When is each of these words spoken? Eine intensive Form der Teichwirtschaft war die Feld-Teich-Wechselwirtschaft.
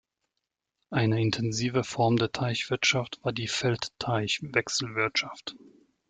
Eine 0.89 1.21
intensive 1.21 1.83
Form 1.83 2.17
der 2.17 2.31
Teichwirtschaft 2.31 3.19
war 3.21 3.31
die 3.31 3.47
Feld-Teich-Wechselwirtschaft. 3.47 5.55